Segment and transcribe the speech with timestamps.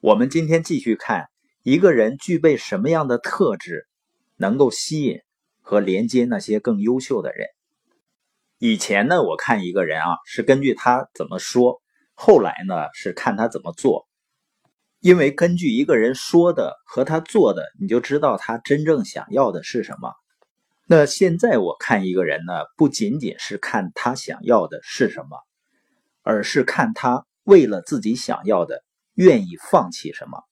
[0.00, 1.26] 我们今天继续看
[1.64, 3.88] 一个人具备什么样的特质，
[4.36, 5.22] 能够吸引
[5.60, 7.48] 和连接那些更优秀的人。
[8.58, 11.80] 以前呢，我看一个人啊，是根据他怎么说；
[12.14, 14.06] 后来呢，是看他怎么做。
[15.00, 20.12] 因为根据一个人说的和他做的，你就知道他真正想要的是什么。
[20.86, 25.38] 那现在我看一个人呢，不仅仅是看他想要的是什么，
[26.22, 28.84] 而是看他为了自己想要的
[29.18, 30.44] 愿意放弃什么。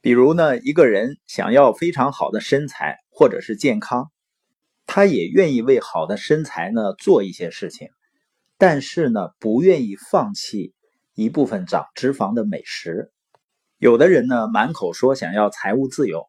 [0.00, 4.12] 比如呢，一个人想要非常好的身材或者是健康，
[4.86, 7.88] 他也愿意为好的身材呢做一些事情，
[8.56, 10.74] 但是呢，不愿意放弃
[11.14, 13.10] 一部分长脂肪的美食。
[13.78, 16.24] 有的人呢，满口说想要财务自由，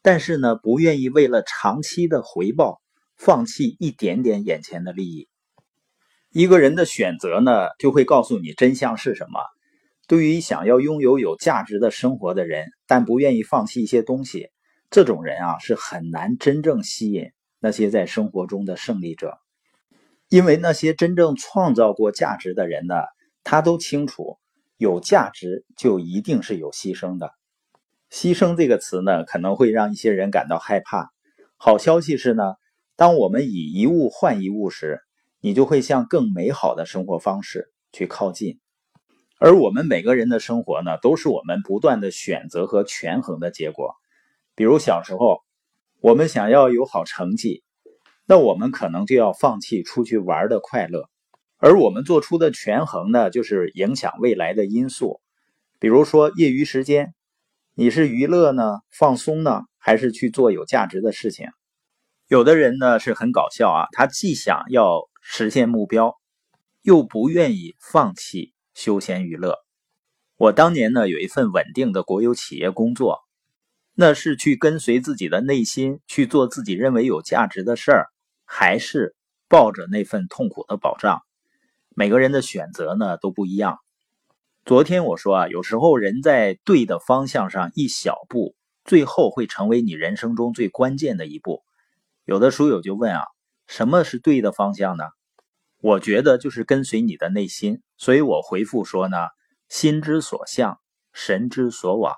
[0.00, 2.80] 但是呢，不愿意为了长期的回报
[3.18, 5.28] 放弃一点点眼前的利益。
[6.30, 9.40] 一个人的选择呢，就会告诉你真相是什么。
[10.10, 14.50] 对于想要拥有有价值的生活的人，但不愿意放弃一些东西，
[14.90, 19.38] 这种人啊，是很难真正吸引那些在生活中的胜利者。
[20.28, 22.96] 因为那些真正创造过价值的人呢，
[23.44, 24.36] 他都清楚。
[24.78, 27.30] 有价值就一定是有牺牲的。
[28.10, 31.12] 牺牲这个词呢，可能会让一些人感到害怕。
[31.56, 32.42] 好消息是呢，
[32.96, 34.98] 当我们以一物换一物时，
[35.40, 38.58] 你就会向更美好的生活方式去靠近。
[39.42, 43.94] 而我们每个人的生活呢，都是我们不断的选择和权衡的结果。
[44.54, 45.40] 比如小时候，
[46.02, 47.62] 我们想要有好成绩，
[48.26, 51.08] 那我们可能就要放弃出去玩的快乐。
[51.56, 55.22] 而我们做出的权衡呢，就是影响未来的因素。
[55.78, 57.14] 比如说，业余时间，
[57.74, 61.46] 你是娱乐呢、放松呢，还是去做有价值的事情？
[62.28, 66.14] 有的人呢是很搞笑啊，他既想要实现目标，
[66.82, 69.58] 又不愿意放弃休闲娱乐。
[70.38, 73.20] 我当年呢有一份稳定的国有企业工作，
[73.92, 78.06] 那是去跟随自己的内心去做自己认为有价值的事儿，
[78.46, 79.14] 还是
[79.48, 81.20] 抱着那份痛苦的保障？
[81.90, 83.80] 每个人的选择呢都不一样。
[84.64, 88.54] 昨天我说啊，有时候人在对的方向上一小步，
[88.86, 91.62] 最后会成为你人生中最关键的一步。
[92.24, 93.24] 有的书友就问啊，
[93.66, 95.04] 什么是对的方向呢？
[95.80, 97.80] 我觉得就是跟随你的内心。
[97.96, 99.16] 所以我回复说呢，
[99.68, 100.78] 心之所向，
[101.12, 102.14] 神之所往。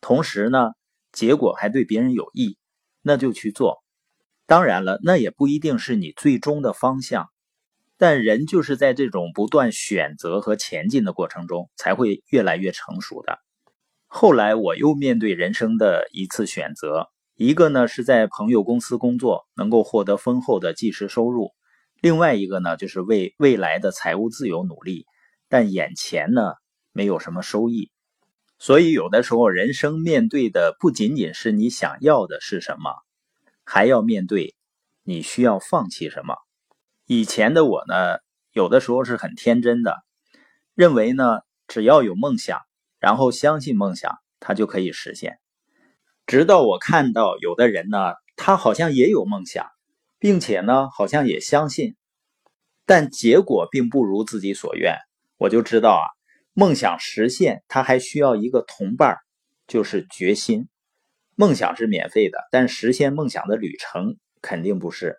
[0.00, 0.70] 同时呢，
[1.12, 2.56] 结果还对别人有益，
[3.02, 3.82] 那就去做。
[4.46, 7.28] 当然了，那也不一定是你最终的方向。
[7.96, 13.40] 但人就是在这种不断选择和前进的过程中，才会越来越成熟的。
[14.06, 21.48] 后来我又面对人生的一次选择，一个呢是在朋友公司工作，能够获得丰厚的即时收入；
[22.00, 25.06] 另外一个呢就是为未来的财务自由努力，
[25.48, 26.54] 但眼前呢
[26.92, 27.90] 没有什么收益。
[28.58, 32.90] 所以有的时候，人生面对的不仅仅是你想要的是什么，
[33.64, 34.56] 还要面对
[35.04, 36.34] 你需要放弃什么。
[37.06, 38.18] 以前的我呢，
[38.52, 39.96] 有的时候是很天真的，
[40.74, 42.60] 认为呢，只要有梦想，
[42.98, 45.38] 然后相信梦想，它就可以实现。
[46.26, 49.66] 直到我看到有的人呢，他好像也有梦想，
[50.18, 51.96] 并且呢，好像也相信，
[52.86, 54.96] 但结果并不如自己所愿，
[55.36, 56.04] 我就知道啊，
[56.52, 59.16] 梦想实现，他还需要一个同伴，
[59.66, 60.68] 就是决心。
[61.34, 65.16] 梦想是免费的，但实现梦想的旅程肯定不是。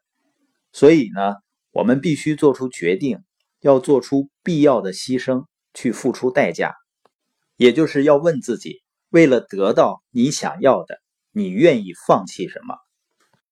[0.72, 1.36] 所以呢。
[1.72, 3.20] 我们必须做出决定，
[3.62, 5.46] 要做出必要的牺牲，
[5.76, 6.74] 去付出代价，
[7.58, 11.00] 也就是要问自己：为了得到你想要的，
[11.32, 12.76] 你愿意放弃什么？